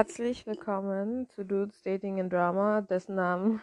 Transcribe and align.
Herzlich 0.00 0.46
willkommen 0.46 1.28
zu 1.28 1.44
Dudes 1.44 1.82
Dating 1.82 2.20
and 2.20 2.32
Drama, 2.32 2.80
dessen 2.80 3.16
Namen, 3.16 3.60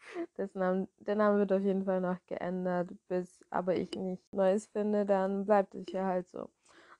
dessen 0.36 0.58
Namen, 0.58 0.88
der 0.98 1.14
Name 1.14 1.38
wird 1.38 1.52
auf 1.52 1.62
jeden 1.62 1.84
Fall 1.84 2.00
noch 2.00 2.18
geändert, 2.26 2.90
bis 3.06 3.44
aber 3.48 3.76
ich 3.76 3.92
nichts 3.92 4.32
Neues 4.32 4.66
finde, 4.66 5.06
dann 5.06 5.46
bleibt 5.46 5.76
es 5.76 5.84
hier 5.88 6.04
halt 6.04 6.28
so. 6.28 6.50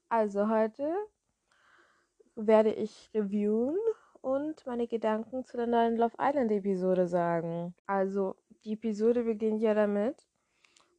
Also 0.09 0.49
heute 0.49 0.95
werde 2.37 2.73
ich 2.73 3.11
reviewen 3.13 3.77
und 4.21 4.65
meine 4.65 4.87
Gedanken 4.87 5.45
zu 5.45 5.57
der 5.57 5.67
neuen 5.67 5.97
Love 5.97 6.15
Island 6.17 6.53
Episode 6.53 7.09
sagen. 7.09 7.75
Also 7.89 8.37
die 8.63 8.75
Episode 8.75 9.25
beginnt 9.25 9.61
ja 9.61 9.75
damit, 9.75 10.29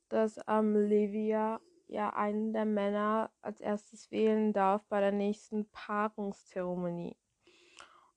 dass 0.10 0.38
ähm, 0.50 0.76
Livia 0.76 1.62
ja 1.88 2.10
einen 2.10 2.52
der 2.52 2.66
Männer 2.66 3.32
als 3.42 3.62
erstes 3.62 4.12
wählen 4.12 4.52
darf 4.52 4.84
bei 4.90 5.00
der 5.00 5.14
nächsten 5.14 5.70
Paarungszeremonie. 5.72 7.16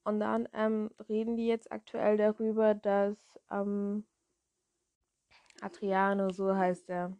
Und 0.05 0.21
dann 0.21 0.49
ähm, 0.53 0.91
reden 1.09 1.37
die 1.37 1.47
jetzt 1.47 1.71
aktuell 1.71 2.17
darüber, 2.17 2.75
dass 2.75 3.39
ähm, 3.51 4.05
Adriano, 5.61 6.31
so 6.31 6.55
heißt 6.55 6.89
er, 6.91 7.17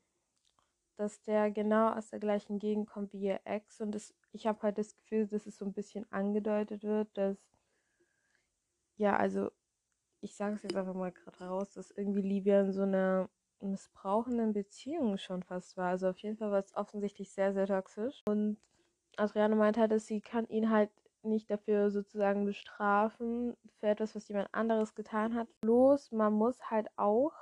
dass 0.97 1.23
der 1.23 1.51
genau 1.51 1.93
aus 1.93 2.11
der 2.11 2.19
gleichen 2.19 2.59
Gegend 2.59 2.89
kommt 2.89 3.13
wie 3.13 3.27
ihr 3.27 3.41
Ex. 3.45 3.81
Und 3.81 3.93
das, 3.93 4.15
ich 4.33 4.47
habe 4.47 4.61
halt 4.63 4.79
das 4.79 4.97
Gefühl, 4.97 5.27
dass 5.27 5.47
es 5.47 5.59
so 5.59 5.65
ein 5.65 5.73
bisschen 5.73 6.11
angedeutet 6.13 6.83
wird, 6.83 7.09
dass, 7.17 7.37
ja, 8.97 9.17
also 9.17 9.51
ich 10.21 10.35
sage 10.37 10.57
es 10.57 10.63
jetzt 10.63 10.77
einfach 10.77 10.95
mal 10.95 11.13
gerade 11.13 11.45
raus, 11.45 11.73
dass 11.73 11.91
irgendwie 11.91 12.23
Livia 12.23 12.63
in 12.63 12.73
so 12.73 12.83
einer 12.83 13.29
missbrauchenden 13.61 14.53
Beziehung 14.53 15.19
schon 15.19 15.43
fast 15.43 15.77
war. 15.77 15.91
Also 15.91 16.09
auf 16.09 16.19
jeden 16.19 16.37
Fall 16.37 16.51
war 16.51 16.59
es 16.59 16.75
offensichtlich 16.75 17.31
sehr, 17.31 17.53
sehr 17.53 17.67
toxisch. 17.67 18.23
Und 18.27 18.59
Adriano 19.17 19.57
meint 19.57 19.77
halt, 19.77 19.93
dass 19.93 20.07
sie 20.07 20.21
kann 20.21 20.47
ihn 20.49 20.71
halt 20.71 20.91
nicht 21.25 21.51
dafür 21.51 21.91
sozusagen 21.91 22.45
bestrafen 22.45 23.57
für 23.79 23.89
etwas, 23.89 24.15
was 24.15 24.29
jemand 24.29 24.53
anderes 24.53 24.95
getan 24.95 25.35
hat. 25.35 25.49
Bloß 25.63 26.13
man 26.13 26.33
muss 26.33 26.71
halt 26.71 26.89
auch 26.97 27.33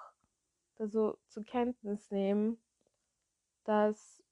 so 0.79 1.17
zur 1.29 1.45
Kenntnis 1.45 2.11
nehmen, 2.11 2.59
dass 3.65 4.23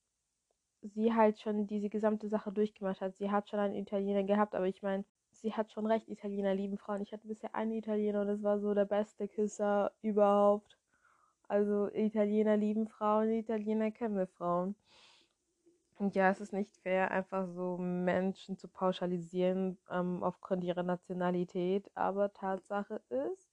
sie 0.82 1.12
halt 1.12 1.38
schon 1.40 1.66
diese 1.66 1.88
gesamte 1.88 2.28
Sache 2.28 2.52
durchgemacht 2.52 3.00
hat. 3.00 3.16
Sie 3.16 3.30
hat 3.30 3.48
schon 3.48 3.58
einen 3.58 3.74
Italiener 3.74 4.22
gehabt, 4.22 4.54
aber 4.54 4.66
ich 4.66 4.82
meine, 4.82 5.04
sie 5.32 5.52
hat 5.52 5.72
schon 5.72 5.86
recht, 5.86 6.08
Italiener 6.08 6.54
lieben 6.54 6.78
Frauen. 6.78 7.02
Ich 7.02 7.12
hatte 7.12 7.26
bisher 7.26 7.54
einen 7.54 7.72
Italiener 7.72 8.22
und 8.22 8.28
das 8.28 8.42
war 8.42 8.58
so 8.60 8.74
der 8.74 8.84
beste 8.84 9.28
Küsser 9.28 9.92
überhaupt. 10.02 10.78
Also 11.48 11.88
Italiener 11.92 12.56
lieben 12.56 12.88
Frauen, 12.88 13.30
Italiener 13.30 13.90
kennen 13.90 14.26
Frauen. 14.26 14.74
Und 15.98 16.14
ja, 16.14 16.30
es 16.30 16.40
ist 16.40 16.52
nicht 16.52 16.76
fair, 16.76 17.10
einfach 17.10 17.48
so 17.48 17.76
Menschen 17.76 18.56
zu 18.56 18.68
pauschalisieren 18.68 19.78
ähm, 19.90 20.22
aufgrund 20.22 20.62
ihrer 20.62 20.84
Nationalität. 20.84 21.90
Aber 21.94 22.32
Tatsache 22.32 23.00
ist, 23.08 23.50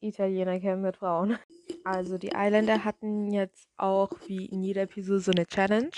Italiener 0.00 0.58
kennen 0.60 0.82
mit 0.82 0.96
Frauen. 0.96 1.38
Also 1.84 2.16
die 2.16 2.28
Islander 2.28 2.84
hatten 2.84 3.32
jetzt 3.32 3.68
auch 3.76 4.12
wie 4.26 4.46
in 4.46 4.62
jeder 4.62 4.82
Episode 4.82 5.20
so 5.20 5.32
eine 5.32 5.46
Challenge. 5.46 5.90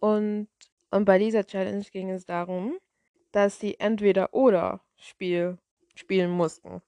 Und, 0.00 0.48
und 0.90 1.04
bei 1.04 1.18
dieser 1.18 1.44
Challenge 1.44 1.84
ging 1.92 2.10
es 2.10 2.24
darum, 2.26 2.78
dass 3.32 3.58
sie 3.58 3.78
entweder 3.80 4.32
oder 4.32 4.80
Spiel 4.96 5.58
spielen 5.94 6.30
mussten. 6.30 6.80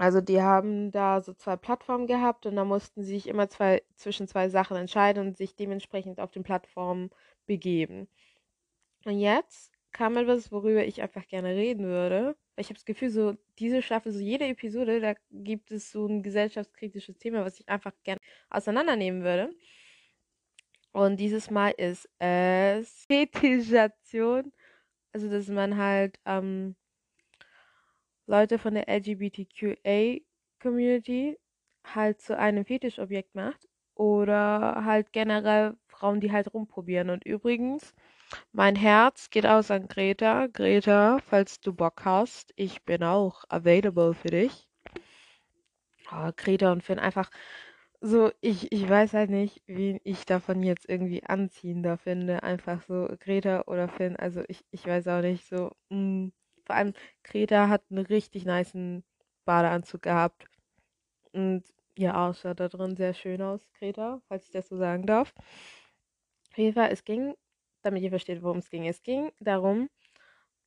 Also 0.00 0.22
die 0.22 0.40
haben 0.40 0.90
da 0.92 1.20
so 1.20 1.34
zwei 1.34 1.56
Plattformen 1.56 2.06
gehabt 2.06 2.46
und 2.46 2.56
da 2.56 2.64
mussten 2.64 3.02
sie 3.04 3.12
sich 3.12 3.26
immer 3.28 3.50
zwei, 3.50 3.82
zwischen 3.96 4.26
zwei 4.26 4.48
Sachen 4.48 4.78
entscheiden 4.78 5.26
und 5.26 5.36
sich 5.36 5.56
dementsprechend 5.56 6.20
auf 6.20 6.30
den 6.30 6.42
Plattformen 6.42 7.10
begeben. 7.46 8.08
Und 9.04 9.20
jetzt 9.20 9.72
kam 9.92 10.16
etwas, 10.16 10.50
worüber 10.52 10.86
ich 10.86 11.02
einfach 11.02 11.28
gerne 11.28 11.50
reden 11.50 11.84
würde. 11.84 12.34
Ich 12.56 12.68
habe 12.68 12.76
das 12.76 12.86
Gefühl, 12.86 13.10
so 13.10 13.36
diese 13.58 13.82
Staffel, 13.82 14.10
so 14.12 14.20
jede 14.20 14.46
Episode, 14.46 15.00
da 15.00 15.14
gibt 15.30 15.70
es 15.70 15.90
so 15.92 16.06
ein 16.06 16.22
gesellschaftskritisches 16.22 17.18
Thema, 17.18 17.44
was 17.44 17.60
ich 17.60 17.68
einfach 17.68 17.92
gerne 18.02 18.20
auseinandernehmen 18.48 19.22
würde. 19.22 19.50
Und 20.92 21.20
dieses 21.20 21.50
Mal 21.50 21.72
ist 21.72 22.08
es 22.18 23.04
Fetisation. 23.06 24.50
Also, 25.12 25.28
dass 25.28 25.48
man 25.48 25.76
halt 25.76 26.18
ähm, 26.24 26.74
Leute 28.30 28.58
von 28.58 28.74
der 28.74 28.88
LGBTQA-Community 28.88 31.36
halt 31.82 32.20
zu 32.20 32.38
einem 32.38 32.64
Fetischobjekt 32.64 33.34
macht 33.34 33.66
oder 33.96 34.84
halt 34.84 35.12
generell 35.12 35.74
Frauen, 35.88 36.20
die 36.20 36.30
halt 36.30 36.54
rumprobieren. 36.54 37.10
Und 37.10 37.24
übrigens, 37.24 37.92
mein 38.52 38.76
Herz 38.76 39.30
geht 39.30 39.46
aus 39.46 39.72
an 39.72 39.88
Greta. 39.88 40.46
Greta, 40.46 41.18
falls 41.26 41.60
du 41.60 41.72
Bock 41.72 42.04
hast, 42.04 42.52
ich 42.54 42.84
bin 42.84 43.02
auch 43.02 43.42
available 43.48 44.14
für 44.14 44.28
dich. 44.28 44.68
Oh, 46.12 46.30
Greta 46.36 46.70
und 46.70 46.84
Finn 46.84 47.00
einfach 47.00 47.30
so, 48.00 48.30
ich, 48.40 48.70
ich 48.72 48.88
weiß 48.88 49.12
halt 49.14 49.30
nicht, 49.30 49.60
wen 49.66 49.98
ich 50.04 50.24
davon 50.24 50.62
jetzt 50.62 50.88
irgendwie 50.88 51.24
anziehender 51.24 51.98
finde. 51.98 52.44
Einfach 52.44 52.80
so 52.82 53.08
Greta 53.18 53.64
oder 53.66 53.88
Finn. 53.88 54.14
Also 54.16 54.44
ich, 54.46 54.64
ich 54.70 54.86
weiß 54.86 55.08
auch 55.08 55.20
nicht 55.20 55.48
so. 55.48 55.72
Mh. 55.88 56.30
Vor 56.70 56.76
allem 56.76 56.94
Greta 57.24 57.68
hat 57.68 57.82
einen 57.90 58.06
richtig 58.06 58.44
niceen 58.46 59.02
Badeanzug 59.44 60.02
gehabt. 60.02 60.44
Und 61.32 61.64
ihr 61.96 62.14
Arsch 62.14 62.38
sah 62.38 62.54
da 62.54 62.68
drin 62.68 62.94
sehr 62.94 63.12
schön 63.12 63.42
aus, 63.42 63.66
Greta, 63.76 64.22
falls 64.28 64.44
ich 64.44 64.52
das 64.52 64.68
so 64.68 64.76
sagen 64.76 65.04
darf. 65.04 65.34
Auf 66.48 66.58
jeden 66.58 66.74
Fall, 66.74 66.90
es 66.92 67.04
ging, 67.04 67.34
damit 67.82 68.04
ihr 68.04 68.10
versteht, 68.10 68.44
worum 68.44 68.58
es 68.58 68.70
ging. 68.70 68.86
Es 68.86 69.02
ging 69.02 69.32
darum, 69.40 69.90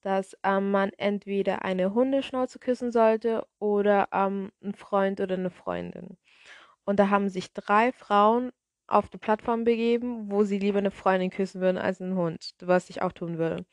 dass 0.01 0.35
ähm, 0.43 0.71
man 0.71 0.89
entweder 0.97 1.63
eine 1.63 1.93
Hundeschnauze 1.93 2.59
küssen 2.59 2.91
sollte 2.91 3.47
oder 3.59 4.09
ähm, 4.11 4.51
einen 4.61 4.73
Freund 4.73 5.21
oder 5.21 5.35
eine 5.35 5.51
Freundin. 5.51 6.17
Und 6.83 6.99
da 6.99 7.09
haben 7.09 7.29
sich 7.29 7.53
drei 7.53 7.93
Frauen 7.93 8.51
auf 8.87 9.07
die 9.07 9.19
Plattform 9.19 9.63
begeben, 9.63 10.29
wo 10.29 10.43
sie 10.43 10.59
lieber 10.59 10.79
eine 10.79 10.91
Freundin 10.91 11.29
küssen 11.29 11.61
würden 11.61 11.77
als 11.77 12.01
einen 12.01 12.17
Hund, 12.17 12.55
was 12.59 12.89
ich 12.89 13.01
auch 13.01 13.13
tun 13.13 13.37
würde. 13.37 13.65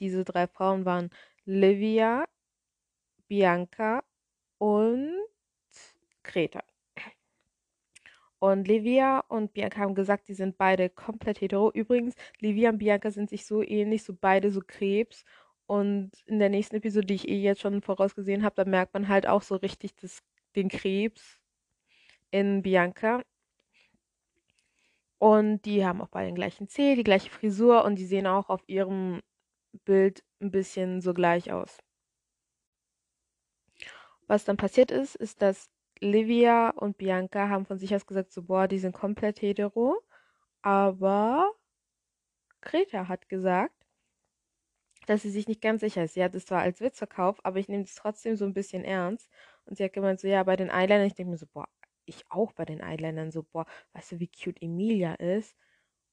Diese 0.00 0.24
drei 0.24 0.46
Frauen 0.46 0.84
waren 0.84 1.10
Livia, 1.46 2.26
Bianca 3.28 4.02
und 4.58 5.12
Greta. 6.24 6.62
Und 8.38 8.68
Livia 8.68 9.20
und 9.28 9.52
Bianca 9.54 9.80
haben 9.80 9.94
gesagt, 9.94 10.28
die 10.28 10.34
sind 10.34 10.58
beide 10.58 10.90
komplett 10.90 11.40
hetero. 11.40 11.70
Übrigens, 11.72 12.14
Livia 12.40 12.70
und 12.70 12.78
Bianca 12.78 13.10
sind 13.10 13.30
sich 13.30 13.46
so 13.46 13.62
ähnlich, 13.62 14.02
so 14.02 14.14
beide 14.14 14.50
so 14.50 14.60
Krebs. 14.60 15.24
Und 15.66 16.10
in 16.26 16.38
der 16.38 16.48
nächsten 16.50 16.76
Episode, 16.76 17.06
die 17.06 17.14
ich 17.14 17.28
eh 17.28 17.40
jetzt 17.40 17.60
schon 17.62 17.80
vorausgesehen 17.82 18.44
habe, 18.44 18.56
da 18.56 18.64
merkt 18.64 18.94
man 18.94 19.08
halt 19.08 19.26
auch 19.26 19.42
so 19.42 19.56
richtig 19.56 19.96
das, 19.96 20.22
den 20.54 20.68
Krebs 20.68 21.40
in 22.30 22.62
Bianca. 22.62 23.22
Und 25.18 25.64
die 25.64 25.84
haben 25.84 26.02
auch 26.02 26.08
beide 26.08 26.28
den 26.28 26.34
gleichen 26.34 26.68
Zeh, 26.68 26.94
die 26.94 27.04
gleiche 27.04 27.30
Frisur 27.30 27.84
und 27.84 27.96
die 27.98 28.04
sehen 28.04 28.26
auch 28.26 28.50
auf 28.50 28.62
ihrem 28.66 29.22
Bild 29.84 30.24
ein 30.40 30.50
bisschen 30.50 31.00
so 31.00 31.14
gleich 31.14 31.52
aus. 31.52 31.78
Was 34.26 34.44
dann 34.44 34.56
passiert 34.56 34.90
ist, 34.90 35.14
ist, 35.16 35.42
dass 35.42 35.70
Livia 36.00 36.70
und 36.70 36.98
Bianca 36.98 37.48
haben 37.48 37.64
von 37.66 37.78
sich 37.78 37.94
aus 37.94 38.06
gesagt, 38.06 38.32
so, 38.32 38.42
boah, 38.42 38.68
die 38.68 38.78
sind 38.78 38.92
komplett 38.92 39.40
hetero. 39.40 40.00
Aber 40.62 41.52
Greta 42.60 43.08
hat 43.08 43.28
gesagt, 43.28 43.86
dass 45.06 45.22
sie 45.22 45.30
sich 45.30 45.46
nicht 45.48 45.60
ganz 45.62 45.80
sicher 45.80 46.04
ist. 46.04 46.14
Sie 46.14 46.24
hat 46.24 46.34
es 46.34 46.46
zwar 46.46 46.60
als 46.62 46.80
Witz 46.80 46.98
verkauft, 46.98 47.40
aber 47.44 47.58
ich 47.58 47.68
nehme 47.68 47.84
es 47.84 47.94
trotzdem 47.94 48.36
so 48.36 48.44
ein 48.44 48.54
bisschen 48.54 48.84
ernst. 48.84 49.30
Und 49.64 49.76
sie 49.76 49.84
hat 49.84 49.92
gemeint, 49.92 50.20
so, 50.20 50.28
ja, 50.28 50.42
bei 50.42 50.56
den 50.56 50.70
Eyelinern, 50.70 51.06
ich 51.06 51.14
denke 51.14 51.30
mir 51.30 51.36
so, 51.38 51.46
boah, 51.46 51.68
ich 52.04 52.24
auch 52.30 52.52
bei 52.52 52.64
den 52.64 52.82
Eyelinern, 52.82 53.30
so, 53.30 53.42
boah, 53.44 53.66
weißt 53.92 54.12
du, 54.12 54.20
wie 54.20 54.28
cute 54.28 54.60
Emilia 54.62 55.14
ist? 55.14 55.56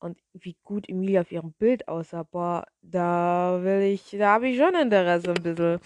Und 0.04 0.22
wie 0.34 0.58
gut 0.64 0.90
Emilia 0.90 1.22
auf 1.22 1.32
ihrem 1.32 1.54
Bild 1.54 1.88
aussah, 1.88 2.24
boah, 2.24 2.68
da 2.82 3.60
will 3.64 3.84
ich, 3.84 4.12
da 4.12 4.34
habe 4.34 4.50
ich 4.50 4.58
schon 4.58 4.76
Interesse 4.76 5.30
ein 5.30 5.42
bisschen. 5.42 5.80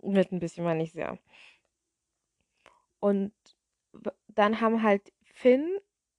Mit 0.00 0.32
ein 0.32 0.38
bisschen 0.38 0.64
mal 0.64 0.76
nicht 0.76 0.92
sehr. 0.92 1.18
Und 3.00 3.32
dann 4.28 4.60
haben 4.60 4.82
halt 4.82 5.12
Finn 5.24 5.68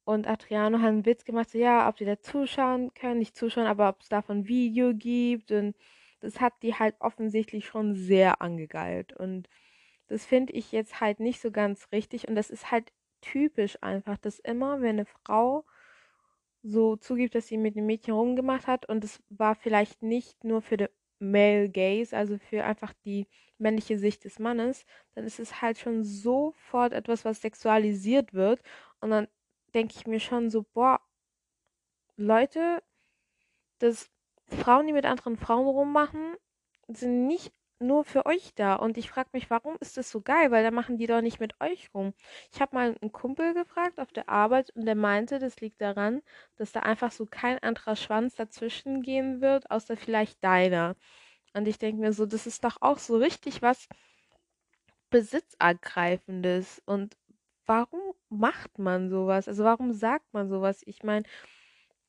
und 0.04 0.28
Adriano 0.28 0.80
haben 0.80 0.88
einen 0.88 1.06
Witz 1.06 1.24
gemacht, 1.24 1.50
so 1.50 1.58
ja, 1.58 1.88
ob 1.88 1.98
sie 1.98 2.06
da 2.06 2.20
zuschauen 2.20 2.94
können, 2.94 3.20
nicht 3.20 3.38
zuschauen, 3.38 3.68
aber 3.68 3.90
ob 3.90 4.02
es 4.02 4.10
davon 4.10 4.48
Video 4.48 4.94
gibt. 4.94 5.52
Und 5.52 5.78
das 6.20 6.42
hat 6.42 6.54
die 6.62 6.76
halt 6.76 6.96
offensichtlich 7.00 7.66
schon 7.66 7.96
sehr 7.96 8.42
angegeilt. 8.42 9.14
Und 9.14 9.50
das 10.08 10.26
finde 10.26 10.54
ich 10.54 10.74
jetzt 10.74 11.00
halt 11.00 11.22
nicht 11.22 11.42
so 11.42 11.52
ganz 11.52 11.88
richtig. 11.94 12.28
Und 12.28 12.36
das 12.36 12.50
ist 12.50 12.70
halt 12.70 12.92
typisch 13.22 13.82
einfach, 13.82 14.18
dass 14.18 14.40
immer, 14.40 14.82
wenn 14.82 15.00
eine 15.00 15.06
Frau 15.06 15.66
so 16.64 16.96
zugibt, 16.96 17.36
dass 17.36 17.48
sie 17.48 17.58
mit 17.58 17.76
dem 17.76 17.86
Mädchen 17.86 18.14
rumgemacht 18.14 18.68
hat. 18.68 18.88
Und 18.88 19.04
es 19.04 19.22
war 19.30 19.56
vielleicht 19.56 20.02
nicht 20.02 20.44
nur 20.44 20.62
für 20.62 20.78
den 20.78 20.90
Male 21.20 21.70
Gaze, 21.70 22.16
also 22.16 22.38
für 22.38 22.64
einfach 22.64 22.94
die 23.06 23.28
männliche 23.58 23.98
Sicht 23.98 24.26
des 24.26 24.40
Mannes, 24.40 24.86
dann 25.16 25.26
ist 25.26 25.40
es 25.40 25.62
halt 25.62 25.78
schon 25.78 26.04
sofort 26.04 26.94
etwas, 26.94 27.26
was 27.26 27.42
sexualisiert 27.42 28.34
wird. 28.34 28.62
Und 29.00 29.12
dann 29.12 29.28
denke 29.74 29.94
ich 29.96 30.08
mir 30.08 30.20
schon 30.20 30.50
so, 30.50 30.64
boah, 30.74 31.00
Leute, 32.18 32.84
dass 33.80 34.12
Frauen, 34.48 34.88
die 34.88 34.94
mit 34.94 35.06
anderen 35.06 35.38
Frauen 35.38 35.68
rummachen, 35.68 36.36
sind 36.88 37.28
nicht 37.28 37.54
nur 37.80 38.04
für 38.06 38.26
euch 38.26 38.54
da. 38.56 38.76
Und 38.76 38.98
ich 38.98 39.10
frage 39.10 39.30
mich, 39.34 39.50
warum 39.50 39.76
ist 39.80 39.98
das 39.98 40.10
so 40.10 40.22
geil? 40.22 40.52
Weil 40.52 40.64
da 40.64 40.72
machen 40.72 40.98
die 40.98 41.08
doch 41.08 41.22
nicht 41.22 41.40
mit 41.40 41.60
euch 41.62 41.90
rum. 41.94 42.14
Ich 42.52 42.62
habe 42.62 42.76
mal 42.76 42.96
einen 43.02 43.12
Kumpel 43.12 43.54
gefragt 43.54 44.00
auf 44.00 44.12
der 44.12 44.30
Arbeit 44.30 44.72
und 44.76 44.86
der 44.86 44.96
meinte, 44.96 45.40
das 45.40 45.60
liegt 45.62 45.82
daran, 45.82 46.22
dass 46.58 46.72
da 46.72 46.82
einfach 46.82 47.12
so 47.12 47.26
kein 47.26 47.60
anderer 47.60 47.96
Schwanz 47.96 48.36
dazwischen 48.36 49.02
gehen 49.02 49.42
wird, 49.42 49.70
außer 49.72 49.98
vielleicht 49.98 50.44
deiner. 50.44 50.96
Und 51.54 51.68
ich 51.68 51.78
denke 51.78 52.02
mir 52.02 52.14
so, 52.14 52.26
das 52.26 52.48
ist 52.48 52.64
doch 52.64 52.78
auch 52.82 52.98
so 52.98 53.18
richtig 53.18 53.62
was 53.62 53.88
Besitzergreifendes. 55.10 56.82
Und 56.86 57.16
warum 57.66 58.02
macht 58.30 58.80
man 58.80 59.10
sowas? 59.10 59.48
Also 59.48 59.64
warum 59.64 59.94
sagt 59.94 60.34
man 60.34 60.50
sowas? 60.50 60.82
Ich 60.86 61.04
meine, 61.04 61.26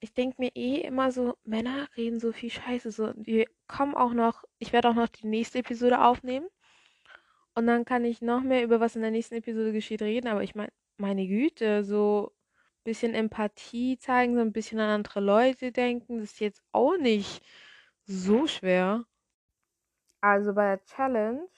ich 0.05 0.13
denke 0.15 0.37
mir 0.39 0.51
eh 0.55 0.83
immer 0.83 1.11
so, 1.11 1.37
Männer 1.45 1.89
reden 1.97 2.21
so 2.21 2.33
viel 2.33 2.51
Scheiße. 2.51 2.91
So, 2.93 3.13
wir 3.17 3.47
kommen 3.69 3.95
auch 3.95 4.13
noch, 4.13 4.45
ich 4.59 4.73
werde 4.73 4.91
auch 4.91 4.95
noch 4.95 5.09
die 5.09 5.27
nächste 5.27 5.61
Episode 5.61 6.03
aufnehmen. 6.05 6.47
Und 7.55 7.67
dann 7.67 7.85
kann 7.85 8.05
ich 8.05 8.21
noch 8.21 8.43
mehr 8.43 8.65
über 8.65 8.81
was 8.81 8.97
in 8.97 9.03
der 9.03 9.11
nächsten 9.11 9.37
Episode 9.37 9.73
geschieht 9.73 10.03
reden. 10.03 10.29
Aber 10.29 10.43
ich 10.43 10.55
meine, 10.55 10.73
meine 10.99 11.27
Güte, 11.27 11.85
so 11.85 12.33
ein 12.81 12.85
bisschen 12.85 13.15
Empathie 13.15 13.99
zeigen, 13.99 14.35
so 14.35 14.41
ein 14.41 14.53
bisschen 14.53 14.79
an 14.81 14.91
andere 14.91 15.21
Leute 15.21 15.73
denken, 15.73 16.19
das 16.19 16.33
ist 16.33 16.41
jetzt 16.41 16.63
auch 16.73 16.97
nicht 16.99 17.43
so 18.05 18.47
schwer. 18.47 19.05
Also 20.21 20.55
bei 20.55 20.77
der 20.77 20.85
Challenge 20.85 21.49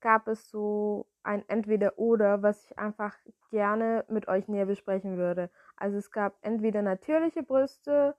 gab 0.00 0.28
es 0.28 0.50
so 0.50 1.06
ein 1.22 1.48
Entweder-Oder, 1.48 2.42
was 2.42 2.64
ich 2.64 2.78
einfach 2.78 3.16
gerne 3.50 4.04
mit 4.08 4.28
euch 4.28 4.48
näher 4.48 4.66
besprechen 4.66 5.16
würde. 5.16 5.50
Also 5.82 5.98
es 5.98 6.10
gab 6.10 6.38
entweder 6.42 6.80
natürliche 6.80 7.42
Brüste 7.42 8.16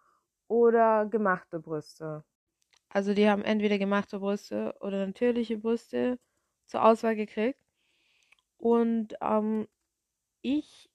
oder 0.47 1.07
gemachte 1.07 1.59
Brüste. 1.59 2.23
Also 2.89 3.13
die 3.13 3.29
haben 3.29 3.43
entweder 3.43 3.77
gemachte 3.77 4.19
Brüste 4.19 4.73
oder 4.79 5.05
natürliche 5.05 5.57
Brüste 5.57 6.17
zur 6.65 6.85
Auswahl 6.85 7.15
gekriegt. 7.15 7.59
Und 8.57 9.15
ähm, 9.21 9.67
ich 10.41 10.89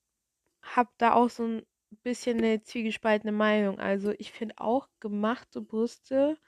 habe 0.62 0.90
da 0.98 1.14
auch 1.14 1.30
so 1.30 1.44
ein 1.44 1.66
bisschen 2.04 2.38
eine 2.38 2.62
zwiegespaltene 2.62 3.32
Meinung. 3.32 3.80
Also 3.80 4.12
ich 4.18 4.32
finde 4.32 4.56
auch 4.58 4.88
gemachte 5.00 5.62
Brüste, 5.62 6.38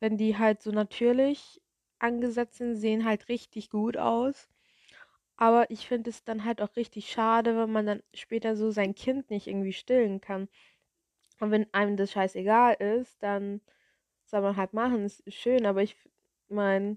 wenn 0.00 0.18
die 0.18 0.38
halt 0.38 0.62
so 0.62 0.72
natürlich 0.72 1.62
angesetzt 2.00 2.58
sind, 2.58 2.76
sehen 2.76 3.04
halt 3.06 3.28
richtig 3.30 3.70
gut 3.70 3.98
aus. 3.98 4.48
Aber 5.42 5.68
ich 5.72 5.88
finde 5.88 6.08
es 6.10 6.22
dann 6.22 6.44
halt 6.44 6.62
auch 6.62 6.76
richtig 6.76 7.10
schade, 7.10 7.56
wenn 7.56 7.72
man 7.72 7.84
dann 7.84 8.02
später 8.14 8.54
so 8.54 8.70
sein 8.70 8.94
Kind 8.94 9.28
nicht 9.28 9.48
irgendwie 9.48 9.72
stillen 9.72 10.20
kann. 10.20 10.48
Und 11.40 11.50
wenn 11.50 11.66
einem 11.74 11.96
das 11.96 12.12
scheißegal 12.12 12.74
ist, 12.74 13.20
dann 13.24 13.60
soll 14.24 14.42
man 14.42 14.56
halt 14.56 14.72
machen. 14.72 15.02
Das 15.02 15.18
ist 15.18 15.34
schön, 15.34 15.66
aber 15.66 15.82
ich 15.82 15.96
meine, 16.48 16.96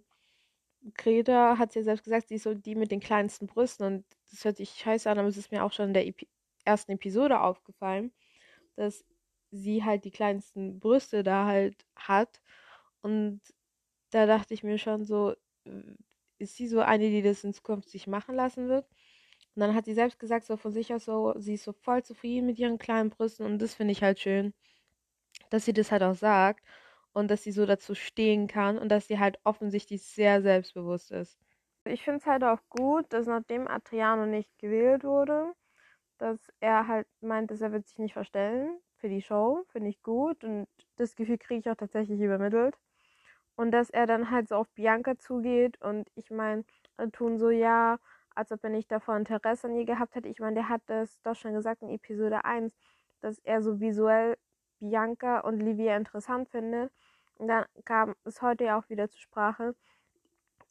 Greta 0.96 1.58
hat 1.58 1.74
ja 1.74 1.82
selbst 1.82 2.04
gesagt, 2.04 2.28
sie 2.28 2.36
ist 2.36 2.44
so 2.44 2.54
die 2.54 2.76
mit 2.76 2.92
den 2.92 3.00
kleinsten 3.00 3.48
Brüsten 3.48 3.88
und 3.88 4.06
das 4.30 4.46
hört 4.46 4.58
sich 4.58 4.70
scheiße 4.76 5.10
an, 5.10 5.18
aber 5.18 5.28
es 5.28 5.38
ist 5.38 5.52
mir 5.52 5.64
auch 5.64 5.72
schon 5.74 5.88
in 5.88 5.94
der 5.96 6.06
Epi 6.06 6.28
ersten 6.66 6.92
Episode 6.92 7.42
aufgefallen, 7.42 8.12
dass 8.76 9.06
sie 9.52 9.84
halt 9.84 10.06
die 10.06 10.12
kleinsten 10.12 10.80
Brüste 10.80 11.24
da 11.24 11.48
halt 11.48 11.86
hat 11.96 12.42
und 13.02 13.42
da 14.12 14.28
dachte 14.28 14.54
ich 14.54 14.64
mir 14.64 14.78
schon 14.78 15.06
so, 15.06 15.36
ist 16.40 16.56
sie 16.56 16.68
so 16.68 16.82
eine, 16.82 17.10
die 17.10 17.22
das 17.22 17.44
in 17.44 17.54
Zukunft 17.54 17.90
sich 17.90 18.08
machen 18.08 18.36
lassen 18.36 18.68
wird? 18.70 18.86
Und 19.56 19.62
dann 19.62 19.76
hat 19.76 19.86
sie 19.86 19.94
selbst 19.94 20.20
gesagt, 20.20 20.46
so 20.46 20.58
von 20.58 20.74
sich 20.74 20.94
aus 20.94 21.06
so, 21.06 21.34
sie 21.40 21.56
ist 21.56 21.64
so 21.66 21.74
voll 21.74 22.04
zufrieden 22.04 22.46
mit 22.48 22.60
ihren 22.60 22.78
kleinen 22.80 23.10
Brüsten 23.10 23.46
und 23.46 23.60
das 23.62 23.76
finde 23.76 23.94
ich 23.94 24.04
halt 24.04 24.20
schön, 24.20 24.54
dass 25.50 25.66
sie 25.66 25.74
das 25.74 25.92
halt 25.92 26.04
auch 26.04 26.16
sagt 26.16 26.64
und 27.14 27.30
dass 27.32 27.44
sie 27.44 27.52
so 27.52 27.66
dazu 27.66 27.96
stehen 27.96 28.48
kann 28.48 28.78
und 28.78 28.90
dass 28.90 29.08
sie 29.08 29.20
halt 29.20 29.40
offensichtlich 29.44 30.04
sehr 30.04 30.42
selbstbewusst 30.44 31.12
ist. 31.12 31.40
Ich 31.86 32.04
finde 32.04 32.18
es 32.20 32.26
halt 32.26 32.44
auch 32.44 32.60
gut, 32.70 33.12
dass 33.14 33.28
nachdem 33.28 33.68
Adriano 33.68 34.26
nicht 34.26 34.58
gewählt 34.60 35.04
wurde, 35.04 35.54
dass 36.20 36.52
er 36.62 36.88
halt 36.88 37.08
meint, 37.22 37.52
dass 37.52 37.62
er 37.62 37.72
wird 37.74 37.88
sich 37.88 38.00
nicht 38.00 38.14
verstellen 38.14 38.80
für 38.98 39.10
die 39.10 39.22
Show, 39.24 39.66
finde 39.70 39.90
ich 39.90 40.02
gut 40.04 40.44
und 40.44 40.68
das 40.98 41.16
Gefühl 41.16 41.38
kriege 41.40 41.60
ich 41.62 41.70
auch 41.70 41.76
tatsächlich 41.78 42.20
übermittelt. 42.22 42.76
Und 43.56 43.72
dass 43.72 43.90
er 43.90 44.06
dann 44.06 44.32
halt 44.32 44.50
so 44.50 44.56
auf 44.56 44.70
Bianca 44.72 45.18
zugeht 45.18 45.82
und 45.82 46.10
ich 46.16 46.30
meine, 46.30 46.66
tun 47.14 47.38
so, 47.38 47.50
ja, 47.50 47.98
als 48.36 48.52
ob 48.52 48.64
er 48.64 48.70
nicht 48.70 48.92
davor 48.92 49.16
Interesse 49.18 49.68
an 49.68 49.76
ihr 49.76 49.86
gehabt 49.86 50.16
hätte. 50.16 50.28
Ich 50.28 50.40
meine, 50.40 50.56
der 50.56 50.70
hat 50.70 50.82
das 50.88 51.22
doch 51.22 51.36
schon 51.36 51.54
gesagt 51.54 51.82
in 51.82 51.90
Episode 51.90 52.44
1, 52.46 52.76
dass 53.22 53.40
er 53.40 53.62
so 53.62 53.80
visuell 53.80 54.38
Bianca 54.80 55.40
und 55.40 55.60
Livia 55.60 55.96
interessant 55.96 56.50
findet. 56.50 56.92
Und 57.38 57.48
dann 57.48 57.66
kam 57.86 58.16
es 58.24 58.42
heute 58.42 58.66
ja 58.66 58.80
auch 58.80 58.90
wieder 58.90 59.10
zur 59.10 59.20
Sprache, 59.20 59.76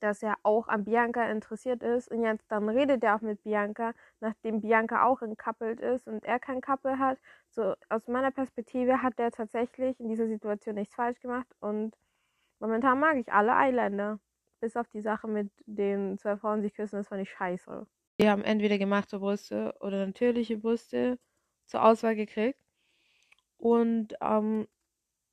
dass 0.01 0.23
er 0.23 0.37
auch 0.43 0.69
an 0.69 0.85
Bianca 0.85 1.25
interessiert 1.31 1.83
ist. 1.83 2.11
Und 2.11 2.23
jetzt 2.23 2.51
dann 2.51 2.69
redet 2.69 3.03
er 3.03 3.17
auch 3.17 3.21
mit 3.23 3.43
Bianca, 3.43 3.95
nachdem 4.21 4.61
Bianca 4.61 5.05
auch 5.05 5.23
entkappelt 5.23 5.81
ist 5.81 6.07
und 6.07 6.25
er 6.25 6.39
kein 6.39 6.61
Couple 6.61 6.99
hat. 6.99 7.19
So 7.51 7.75
aus 7.89 8.07
meiner 8.09 8.31
Perspektive 8.31 9.03
hat 9.03 9.19
er 9.19 9.31
tatsächlich 9.31 9.99
in 10.01 10.09
dieser 10.09 10.27
Situation 10.27 10.75
nichts 10.75 10.95
falsch 10.95 11.21
gemacht 11.21 11.49
und 11.61 11.97
Momentan 12.65 12.99
mag 12.99 13.19
ich 13.19 13.31
alle 13.31 13.55
Eiländer. 13.55 14.21
Bis 14.59 14.75
auf 14.75 14.89
die 14.89 15.03
Sache 15.03 15.29
mit 15.29 15.51
den 15.67 16.17
zwei 16.17 16.39
Frauen 16.39 16.63
sich 16.63 16.73
küssen, 16.73 16.97
das 16.97 17.09
fand 17.09 17.21
ich 17.21 17.31
scheiße. 17.31 17.87
Die 18.19 18.31
haben 18.31 18.43
entweder 18.43 18.79
gemachte 18.79 19.19
Brüste 19.19 19.75
oder 19.81 20.07
natürliche 20.07 20.57
Brüste 20.57 21.19
zur 21.67 21.85
Auswahl 21.85 22.17
gekriegt. 22.17 22.59
Und 23.59 24.15
ähm, 24.23 24.67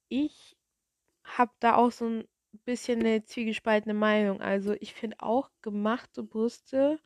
ich 0.10 0.58
habe 1.24 1.54
da 1.62 1.76
auch 1.76 1.94
so 1.94 2.06
ein 2.06 2.28
bisschen 2.66 3.00
eine 3.00 3.24
zwiegespaltene 3.24 3.94
Meinung. 3.94 4.42
Also 4.42 4.74
ich 4.82 4.94
finde 4.94 5.16
auch 5.22 5.52
gemachte 5.62 6.24
Brüste, 6.24 7.00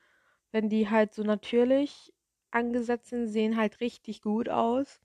wenn 0.51 0.69
die 0.69 0.89
halt 0.89 1.13
so 1.13 1.21
natürlich 1.21 2.11
angesetzt 2.49 3.09
sind, 3.09 3.27
sehen 3.27 3.57
halt 3.57 3.79
richtig 3.79 4.23
gut 4.23 4.49
aus. 4.49 4.99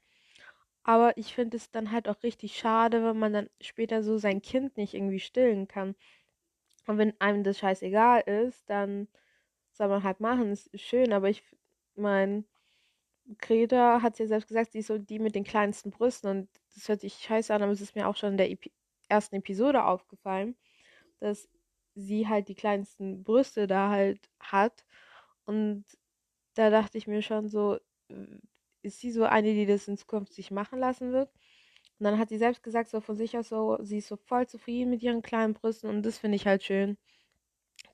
Aber 0.91 1.17
ich 1.17 1.37
finde 1.37 1.57
es 1.57 1.71
dann 1.71 1.93
halt 1.93 2.09
auch 2.09 2.21
richtig 2.25 2.59
schade, 2.59 3.05
wenn 3.05 3.17
man 3.17 3.33
dann 3.33 3.51
später 3.61 4.03
so 4.03 4.19
sein 4.19 4.43
Kind 4.43 4.77
nicht 4.77 4.93
irgendwie 4.93 5.21
stillen 5.21 5.69
kann. 5.69 5.95
Und 6.89 6.99
wenn 6.99 7.15
einem 7.21 7.45
das 7.45 7.59
scheißegal 7.61 8.23
ist, 8.23 8.69
dann 8.69 9.07
soll 9.71 9.87
man 9.87 10.03
halt 10.03 10.19
machen. 10.19 10.51
Ist 10.51 10.69
schön, 10.75 11.13
aber 11.13 11.29
ich 11.31 11.45
meine, 11.95 12.43
Greta 13.39 14.03
hat 14.03 14.19
ja 14.19 14.27
selbst 14.27 14.49
gesagt, 14.49 14.73
sie 14.73 14.81
ist 14.81 14.89
so 14.89 14.99
die 14.99 15.21
mit 15.21 15.37
den 15.37 15.45
kleinsten 15.45 15.93
Brüsten 15.93 16.29
und 16.29 16.49
das 16.75 16.89
hört 16.89 17.03
sich 17.03 17.15
scheiße 17.15 17.55
an, 17.55 17.63
aber 17.63 17.71
es 17.71 17.81
ist 17.81 17.95
mir 17.95 18.09
auch 18.09 18.17
schon 18.17 18.33
in 18.33 18.39
der 18.39 18.51
Epi 18.51 18.73
ersten 19.09 19.37
Episode 19.37 19.85
aufgefallen, 19.85 20.57
dass 21.21 21.49
sie 21.95 22.27
halt 22.27 22.49
die 22.49 22.57
kleinsten 22.57 23.23
Brüste 23.23 23.69
da 23.69 23.91
halt 23.91 24.29
hat. 24.41 24.85
Und 25.47 25.85
da 26.55 26.71
dachte 26.71 26.99
ich 26.99 27.07
mir 27.07 27.23
schon 27.23 27.49
so, 27.49 27.79
ist 28.83 29.01
sie 29.01 29.11
so 29.13 29.25
eine, 29.25 29.55
die 29.55 29.67
das 29.67 29.89
in 29.89 29.97
Zukunft 29.97 30.33
sich 30.33 30.51
machen 30.51 30.79
lassen 30.79 31.13
wird. 31.13 31.31
Und 31.99 32.05
dann 32.05 32.19
hat 32.19 32.31
sie 32.31 32.39
selbst 32.39 32.63
gesagt, 32.63 32.89
so 32.91 33.01
von 33.01 33.17
sich 33.17 33.37
aus 33.37 33.49
so, 33.51 33.79
sie 33.83 33.99
ist 33.99 34.09
so 34.09 34.17
voll 34.17 34.47
zufrieden 34.47 34.91
mit 34.91 35.03
ihren 35.03 35.23
kleinen 35.23 35.55
Brüsten 35.55 35.91
und 35.91 36.03
das 36.03 36.19
finde 36.19 36.37
ich 36.37 36.47
halt 36.47 36.63
schön, 36.65 36.97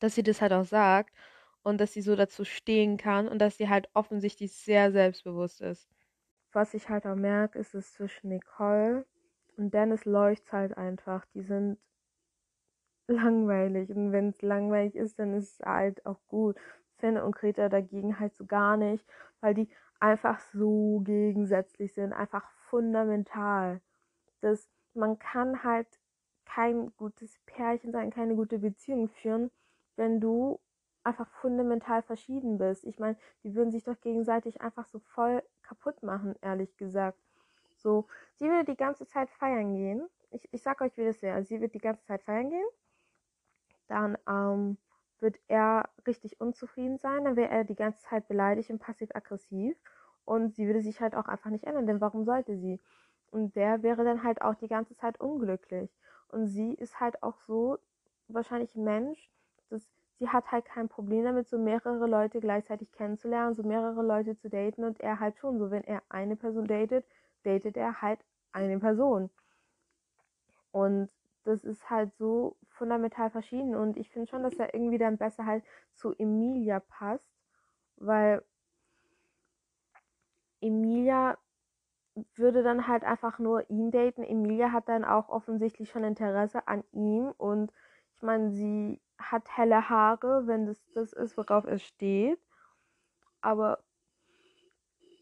dass 0.01 0.15
sie 0.15 0.23
das 0.23 0.41
halt 0.41 0.53
auch 0.53 0.65
sagt 0.65 1.15
und 1.63 1.79
dass 1.81 1.93
sie 1.93 2.03
so 2.03 2.17
dazu 2.17 2.45
stehen 2.45 2.97
kann 2.97 3.29
und 3.29 3.41
dass 3.41 3.57
sie 3.57 3.69
halt 3.69 3.89
offensichtlich 3.95 4.53
sehr 4.53 4.93
selbstbewusst 4.93 5.61
ist. 5.61 5.89
Was 6.53 6.75
ich 6.75 6.89
halt 6.89 7.07
auch 7.07 7.17
merke, 7.17 7.59
ist 7.59 7.75
es 7.75 7.93
zwischen 7.93 8.29
Nicole 8.31 9.07
und 9.57 9.75
Dennis 9.75 10.05
läuft 10.05 10.53
halt 10.53 10.77
einfach. 10.77 11.25
Die 11.35 11.43
sind 11.43 11.79
langweilig 13.09 13.91
und 13.91 14.13
wenn 14.13 14.29
es 14.31 14.43
langweilig 14.43 14.95
ist, 14.97 15.19
dann 15.19 15.35
ist 15.35 15.61
es 15.61 15.67
halt 15.67 16.05
auch 16.07 16.21
gut. 16.29 16.57
Finn 16.99 17.19
und 17.19 17.35
Greta 17.37 17.69
dagegen 17.69 18.19
halt 18.19 18.35
so 18.35 18.47
gar 18.47 18.77
nicht, 18.77 19.05
weil 19.41 19.55
die 19.55 19.69
einfach 20.01 20.41
so 20.41 21.01
gegensätzlich 21.05 21.95
sind, 21.95 22.13
einfach 22.13 22.49
fundamental. 22.69 23.81
Dass 24.41 24.69
man 24.95 25.19
kann 25.19 25.63
halt 25.65 25.89
kein 26.45 26.95
gutes 26.97 27.39
Pärchen 27.47 27.93
sein, 27.93 28.11
keine 28.11 28.35
gute 28.35 28.59
Beziehung 28.59 29.09
führen, 29.09 29.51
wenn 29.97 30.21
du 30.21 30.61
einfach 31.05 31.29
fundamental 31.29 32.03
verschieden 32.03 32.59
bist. 32.59 32.85
Ich 32.85 32.99
meine, 32.99 33.17
die 33.45 33.55
würden 33.55 33.71
sich 33.71 33.85
doch 33.85 34.01
gegenseitig 34.01 34.61
einfach 34.61 34.87
so 34.87 34.99
voll 34.99 35.43
kaputt 35.63 36.03
machen, 36.03 36.35
ehrlich 36.43 36.77
gesagt. 36.77 37.19
So, 37.77 38.09
sie 38.35 38.47
würde 38.49 38.73
die 38.73 38.77
ganze 38.77 39.07
Zeit 39.07 39.31
feiern 39.31 39.75
gehen. 39.75 40.09
Ich, 40.31 40.49
ich 40.53 40.63
sag 40.63 40.81
euch, 40.81 40.97
wie 40.97 41.05
das 41.05 41.23
wäre. 41.23 41.45
Sie 41.45 41.61
wird 41.61 41.75
die 41.75 41.79
ganze 41.79 42.05
Zeit 42.05 42.23
feiern 42.23 42.51
gehen. 42.51 42.67
Dann 43.87 44.19
ähm, 44.29 44.79
wird 45.21 45.39
er 45.49 45.89
richtig 46.07 46.41
unzufrieden 46.41 46.99
sein, 46.99 47.25
dann 47.25 47.37
wäre 47.37 47.51
er 47.51 47.65
die 47.65 47.75
ganze 47.75 48.03
Zeit 48.03 48.29
beleidigt 48.29 48.71
und 48.71 48.79
passiv-aggressiv 48.79 49.77
und 50.25 50.55
sie 50.55 50.67
würde 50.67 50.81
sich 50.81 51.01
halt 51.01 51.15
auch 51.15 51.27
einfach 51.27 51.51
nicht 51.51 51.65
ändern, 51.65 51.87
denn 51.87 52.01
warum 52.01 52.25
sollte 52.25 52.57
sie? 52.59 52.81
Und 53.31 53.57
der 53.57 53.83
wäre 53.83 54.05
dann 54.05 54.23
halt 54.23 54.43
auch 54.43 54.55
die 54.55 54.69
ganze 54.69 54.95
Zeit 54.95 55.21
unglücklich. 55.21 55.91
Und 56.29 56.47
sie 56.47 56.75
ist 56.75 57.01
halt 57.01 57.23
auch 57.23 57.41
so 57.41 57.79
wahrscheinlich 58.29 58.75
ein 58.75 58.85
Mensch, 58.85 59.31
dass 59.71 59.89
sie 60.19 60.29
hat 60.29 60.51
halt 60.51 60.65
kein 60.65 60.89
Problem 60.89 61.25
damit, 61.25 61.49
so 61.49 61.59
mehrere 61.59 62.07
Leute 62.07 62.41
gleichzeitig 62.41 62.91
kennenzulernen, 62.93 63.55
so 63.55 63.63
mehrere 63.63 64.03
Leute 64.03 64.37
zu 64.37 64.49
daten 64.49 64.85
und 64.85 65.01
er 65.01 65.21
halt 65.21 65.37
schon 65.39 65.59
so, 65.59 65.71
wenn 65.71 65.85
er 65.85 66.03
eine 66.09 66.37
Person 66.37 66.67
datet, 66.67 67.05
datet 67.45 67.77
er 67.77 68.01
halt 68.03 68.21
eine 68.53 68.79
Person. 68.79 69.31
Und 70.73 71.11
das 71.47 71.65
ist 71.65 71.89
halt 71.89 72.15
so 72.17 72.57
fundamental 72.69 73.31
verschieden 73.31 73.75
und 73.75 73.97
ich 73.97 74.11
finde 74.11 74.29
schon, 74.29 74.43
dass 74.43 74.55
er 74.55 74.75
irgendwie 74.75 74.99
dann 74.99 75.17
besser 75.19 75.47
halt 75.47 75.65
zu 75.95 76.13
Emilia 76.19 76.81
passt, 76.81 77.25
weil 77.97 78.45
Emilia 80.61 81.39
würde 82.35 82.63
dann 82.63 82.89
halt 82.89 83.05
einfach 83.05 83.39
nur 83.39 83.69
ihn 83.71 83.91
daten. 83.91 84.23
Emilia 84.23 84.73
hat 84.73 84.89
dann 84.89 85.05
auch 85.05 85.29
offensichtlich 85.29 85.91
schon 85.91 86.05
Interesse 86.05 86.67
an 86.67 86.83
ihm 86.93 87.33
und 87.37 87.73
ich 88.17 88.23
meine, 88.23 88.51
sie 88.51 89.01
hat 89.19 89.57
helle 89.57 89.89
Haare, 89.89 90.47
wenn 90.47 90.67
das 90.67 90.83
das 90.95 91.13
ist, 91.13 91.37
worauf 91.37 91.67
es 91.67 91.83
steht. 91.83 92.41
Aber 93.41 93.85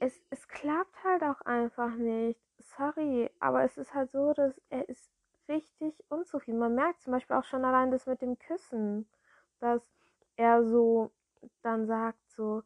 es, 0.00 0.20
es 0.30 0.48
klappt 0.48 1.02
halt 1.04 1.22
auch 1.22 1.40
einfach 1.42 1.94
nicht. 1.96 2.40
Sorry, 2.58 3.30
aber 3.40 3.64
es 3.64 3.76
ist 3.76 3.94
halt 3.94 4.10
so, 4.10 4.32
dass 4.32 4.60
er 4.70 4.88
ist 4.88 5.10
richtig 5.48 5.94
unzufrieden. 6.08 6.58
Man 6.58 6.74
merkt 6.74 7.02
zum 7.02 7.12
Beispiel 7.12 7.36
auch 7.36 7.44
schon 7.44 7.64
allein 7.64 7.90
das 7.90 8.06
mit 8.06 8.22
dem 8.22 8.38
Küssen, 8.38 9.08
dass 9.60 9.82
er 10.36 10.64
so 10.64 11.10
dann 11.62 11.86
sagt 11.86 12.30
so, 12.30 12.62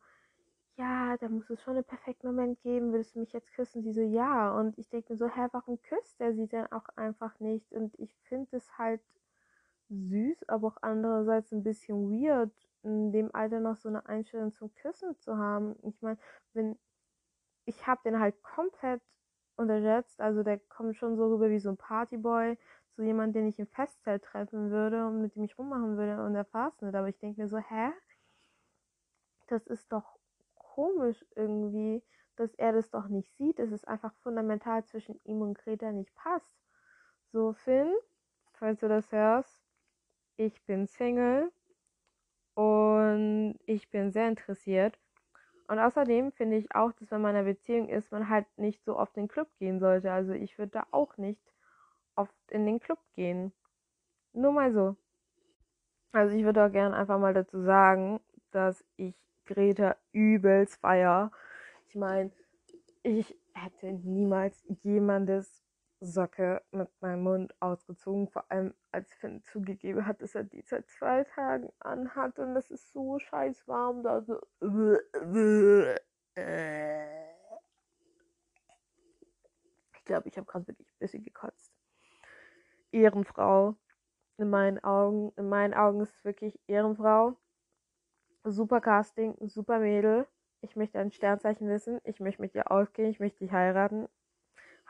ja, 0.77 1.17
da 1.19 1.29
muss 1.29 1.51
es 1.51 1.61
schon 1.63 1.75
einen 1.75 1.85
perfekten 1.85 2.29
Moment 2.29 2.61
geben, 2.63 2.93
würdest 2.93 3.15
du 3.15 3.21
mich 3.21 3.33
jetzt 3.33 3.53
küssen? 3.53 3.83
Sie 3.83 3.93
so, 3.93 4.01
ja. 4.01 4.53
Und 4.57 4.79
ich 4.79 4.89
denke 4.89 5.13
mir 5.13 5.17
so, 5.17 5.29
hä, 5.29 5.49
warum 5.53 5.83
küsst 5.83 6.21
er 6.21 6.35
sie 6.35 6.47
denn 6.47 6.71
auch 6.71 6.89
einfach 6.97 7.39
nicht? 7.41 7.73
Und 7.73 7.99
ich 7.99 8.15
finde 8.29 8.57
es 8.57 8.79
halt 8.79 9.03
süß, 9.89 10.49
aber 10.49 10.69
auch 10.69 10.77
andererseits 10.83 11.53
ein 11.53 11.65
bisschen 11.65 12.11
weird, 12.11 12.53
in 12.85 13.11
dem 13.13 13.35
Alter 13.35 13.61
noch 13.61 13.77
so 13.77 13.89
eine 13.89 14.07
Einstellung 14.07 14.53
zum 14.53 14.73
Küssen 14.75 15.17
zu 15.19 15.37
haben. 15.37 15.77
Ich 15.83 16.01
meine, 16.01 16.19
wenn 16.53 16.79
ich 17.67 17.87
habe 17.87 18.01
den 18.05 18.19
halt 18.19 18.43
komplett 18.43 19.03
unterschätzt, 19.59 20.21
also 20.21 20.43
der 20.43 20.59
kommt 20.59 20.97
schon 20.97 21.17
so 21.17 21.27
rüber 21.29 21.51
wie 21.51 21.59
so 21.59 21.71
ein 21.71 21.77
Partyboy, 21.77 22.57
so 22.97 23.03
jemand, 23.03 23.35
den 23.37 23.47
ich 23.47 23.59
im 23.59 23.67
Festzelt 23.67 24.25
treffen 24.25 24.71
würde 24.71 25.07
und 25.07 25.21
mit 25.23 25.35
dem 25.35 25.45
ich 25.45 25.59
rummachen 25.59 25.97
würde 25.97 26.23
und 26.25 26.35
der 26.35 26.45
fasst 26.45 26.83
nicht. 26.83 26.95
Aber 26.95 27.09
ich 27.09 27.19
denke 27.19 27.41
mir 27.41 27.49
so, 27.49 27.59
hä? 27.59 27.93
Das 29.49 29.67
ist 29.67 29.93
doch 29.93 30.19
komisch 30.55 31.25
irgendwie, 31.35 32.03
dass 32.37 32.55
er 32.55 32.73
das 32.73 32.91
doch 32.91 33.09
nicht 33.09 33.35
sieht, 33.37 33.59
dass 33.59 33.71
es 33.73 33.85
einfach 33.85 34.13
fundamental 34.23 34.85
zwischen 34.85 35.21
ihm 35.25 35.41
und 35.43 35.59
Greta 35.59 35.91
nicht 35.93 36.15
passt. 36.15 36.53
So, 37.33 37.53
Finn, 37.53 37.93
falls 38.53 38.81
du 38.81 38.89
das 38.89 39.11
hörst, 39.13 39.63
ich 40.37 40.65
bin 40.65 40.87
Single 40.87 41.51
und 42.55 43.59
ich 43.67 43.91
bin 43.91 44.13
sehr 44.13 44.29
interessiert. 44.29 44.99
Und 45.69 45.79
außerdem 45.79 46.33
finde 46.33 46.57
ich 46.57 46.75
auch, 46.75 46.93
dass 46.93 47.11
wenn 47.11 47.21
man 47.21 47.33
in 47.33 47.43
einer 47.43 47.53
Beziehung 47.53 47.89
ist, 47.89 48.11
man 48.11 48.31
halt 48.31 48.47
nicht 48.57 48.83
so 48.85 48.99
oft 48.99 49.17
in 49.17 49.25
den 49.25 49.29
Club 49.29 49.49
gehen 49.59 49.81
sollte. 49.81 50.11
Also 50.11 50.33
ich 50.33 50.59
würde 50.59 50.73
da 50.73 50.87
auch 50.91 51.17
nicht 51.19 51.43
oft 52.17 52.35
in 52.51 52.65
den 52.65 52.81
Club 52.81 52.99
gehen. 53.15 53.53
Nur 54.33 54.53
mal 54.53 54.73
so. 54.73 54.97
Also 56.13 56.35
ich 56.35 56.43
würde 56.43 56.65
auch 56.65 56.73
gerne 56.73 56.97
einfach 56.97 57.19
mal 57.19 57.35
dazu 57.35 57.63
sagen, 57.63 58.19
dass 58.51 58.83
ich 58.97 59.15
Greta 59.45 59.97
übelst 60.13 60.81
feier. 60.81 61.31
Ich 61.89 61.95
meine, 61.95 62.33
ich 63.03 63.37
hätte 63.53 63.93
niemals 63.93 64.65
jemandes 64.83 65.63
Socke 66.01 66.63
mit 66.71 66.89
meinem 67.01 67.23
Mund 67.23 67.55
ausgezogen, 67.61 68.29
vor 68.29 68.51
allem 68.51 68.75
als 68.93 69.13
Finn 69.15 69.43
zugegeben 69.43 70.07
hat, 70.07 70.23
dass 70.23 70.35
er 70.35 70.45
die 70.45 70.63
seit 70.63 70.89
zwei 70.89 71.25
Tagen 71.25 71.73
anhat 71.81 72.39
und 72.39 72.57
es 72.57 72.71
ist 72.71 72.93
so 72.93 73.19
scheiß 73.19 73.67
warm 73.67 74.03
da 74.03 74.23
so. 74.23 74.41
Ich 79.95 80.05
glaube, 80.05 80.29
ich 80.29 80.37
habe 80.37 80.47
gerade 80.47 80.67
wirklich 80.69 80.89
ein 80.89 80.99
bisschen 80.99 81.25
gekotzt. 81.25 81.73
Ehrenfrau. 82.93 83.77
In 84.39 84.51
meinen 84.51 84.83
Augen, 84.85 85.33
in 85.37 85.49
meinen 85.49 85.75
Augen 85.75 86.01
ist 86.01 86.15
es 86.15 86.25
wirklich 86.25 86.61
Ehrenfrau 86.69 87.37
super 88.45 88.81
Casting, 88.81 89.37
super 89.49 89.79
Mädel. 89.79 90.27
Ich 90.61 90.77
möchte 90.77 90.99
ein 90.99 91.13
Sternzeichen 91.13 91.69
wissen. 91.69 92.01
Ich 92.05 92.21
möchte 92.21 92.43
mit 92.43 92.55
ihr 92.55 92.71
ausgehen. 92.71 93.11
Ich 93.11 93.21
möchte 93.21 93.41
dich 93.41 93.53
heiraten. 93.53 94.09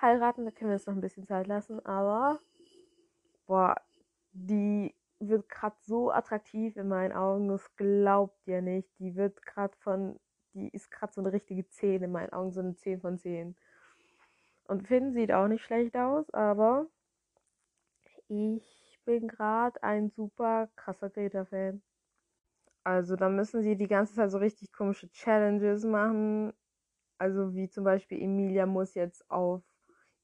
Heiraten, 0.00 0.44
da 0.44 0.50
können 0.50 0.70
wir 0.70 0.74
uns 0.74 0.86
noch 0.86 0.94
ein 0.94 1.00
bisschen 1.00 1.26
Zeit 1.26 1.46
lassen. 1.46 1.84
Aber, 1.84 2.40
boah, 3.46 3.76
die 4.32 4.94
wird 5.20 5.48
gerade 5.48 5.76
so 5.82 6.10
attraktiv 6.10 6.76
in 6.76 6.88
meinen 6.88 7.12
Augen. 7.12 7.48
Das 7.48 7.74
glaubt 7.76 8.46
ihr 8.46 8.62
nicht. 8.62 8.88
Die 8.98 9.16
wird 9.16 9.42
gerade 9.42 9.76
von, 9.78 10.20
die 10.54 10.68
ist 10.68 10.90
gerade 10.90 11.12
so 11.12 11.20
eine 11.20 11.32
richtige 11.32 11.68
10 11.68 12.02
in 12.02 12.12
meinen 12.12 12.32
Augen. 12.32 12.52
So 12.52 12.60
eine 12.60 12.76
10 12.76 13.00
von 13.00 13.18
10. 13.18 13.56
Und 14.68 14.86
Finn 14.86 15.12
sieht 15.12 15.32
auch 15.32 15.48
nicht 15.48 15.64
schlecht 15.64 15.96
aus, 15.96 16.28
aber 16.30 16.86
ich 18.28 19.00
bin 19.04 19.26
gerade 19.26 19.82
ein 19.82 20.10
super 20.10 20.68
krasser 20.76 21.08
Greta-Fan. 21.08 21.82
Also 22.84 23.16
da 23.16 23.28
müssen 23.28 23.62
sie 23.62 23.76
die 23.76 23.88
ganze 23.88 24.14
Zeit 24.14 24.30
so 24.30 24.38
richtig 24.38 24.72
komische 24.72 25.10
Challenges 25.10 25.84
machen. 25.84 26.52
Also 27.16 27.54
wie 27.54 27.68
zum 27.68 27.84
Beispiel 27.84 28.22
Emilia 28.22 28.66
muss 28.66 28.94
jetzt 28.94 29.28
auf 29.30 29.62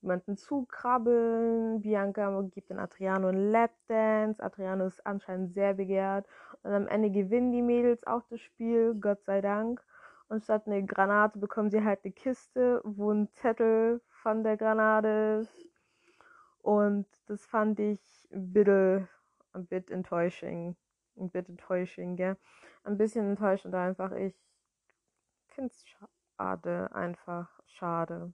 jemanden 0.04 0.36
zukrabbeln. 0.36 1.80
Bianca 1.80 2.40
gibt 2.52 2.70
den 2.70 2.78
Adriano 2.78 3.28
einen 3.28 3.50
Lapdance. 3.50 4.42
Adriano 4.42 4.86
ist 4.86 5.04
anscheinend 5.04 5.52
sehr 5.54 5.74
begehrt. 5.74 6.26
Und 6.62 6.72
am 6.72 6.86
Ende 6.86 7.10
gewinnen 7.10 7.52
die 7.52 7.62
Mädels 7.62 8.06
auch 8.06 8.22
das 8.30 8.40
Spiel, 8.40 8.94
Gott 9.00 9.24
sei 9.24 9.40
Dank. 9.40 9.82
Und 10.28 10.44
statt 10.44 10.66
eine 10.66 10.84
Granate 10.84 11.38
bekommen 11.38 11.70
sie 11.70 11.82
halt 11.84 12.00
eine 12.04 12.12
Kiste, 12.12 12.80
wo 12.84 13.10
ein 13.10 13.28
Zettel 13.32 14.00
von 14.08 14.44
der 14.44 14.56
Granate 14.56 15.40
ist. 15.42 15.68
Und 16.62 17.06
das 17.26 17.44
fand 17.44 17.80
ich 17.80 18.00
ein 18.32 18.52
bisschen, 18.52 19.08
ein 19.52 19.66
bisschen 19.66 19.96
enttäuschend 19.96 20.76
ein 21.16 21.30
bisschen 21.30 21.56
enttäuschend, 21.56 22.16
gell? 22.16 22.36
Ein 22.84 22.96
bisschen 22.96 23.30
enttäuschend 23.30 23.74
einfach. 23.74 24.12
Ich 24.12 24.34
finde 25.48 25.70
es 25.70 25.84
schade, 25.86 26.90
einfach 26.92 27.48
schade. 27.66 28.32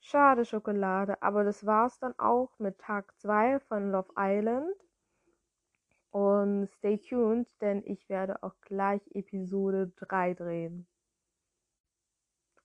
Schade 0.00 0.44
Schokolade, 0.44 1.22
aber 1.22 1.44
das 1.44 1.66
war's 1.66 1.98
dann 1.98 2.18
auch 2.18 2.58
mit 2.58 2.78
Tag 2.78 3.12
2 3.18 3.60
von 3.60 3.90
Love 3.90 4.12
Island. 4.16 4.74
Und 6.10 6.68
stay 6.70 6.98
tuned, 6.98 7.48
denn 7.60 7.82
ich 7.84 8.08
werde 8.08 8.42
auch 8.42 8.54
gleich 8.62 9.02
Episode 9.12 9.92
3 9.96 10.34
drehen. 10.34 10.86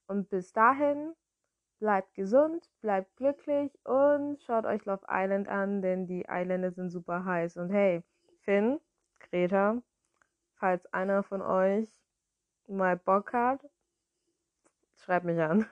Und 0.08 0.30
bis 0.30 0.54
dahin, 0.54 1.14
bleibt 1.80 2.14
gesund, 2.14 2.70
bleibt 2.82 3.16
glücklich 3.18 3.78
und 3.86 4.42
schaut 4.44 4.66
euch 4.66 4.86
Love 4.86 5.06
Island 5.10 5.50
an, 5.50 5.82
denn 5.82 6.08
die 6.08 6.28
Eiländer 6.30 6.72
sind 6.72 6.90
super 6.90 7.26
heiß. 7.26 7.58
Und 7.58 7.72
hey, 7.72 8.04
Finn, 8.42 8.80
Greta, 9.20 9.82
falls 10.56 10.86
einer 10.94 11.24
von 11.24 11.42
euch 11.42 11.90
mal 12.68 12.96
Bock 12.96 13.34
hat, 13.34 13.60
schreibt 14.96 15.26
mich 15.26 15.42
an. 15.42 15.66